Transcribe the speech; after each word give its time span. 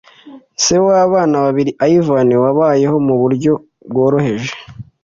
Se 0.63 0.75
w'abana 0.85 1.35
babiri 1.45 1.71
Ivan, 1.97 2.29
wabayeho 2.43 2.95
mu 3.07 3.15
buryo 3.21 3.51
bworoheje 3.89 4.51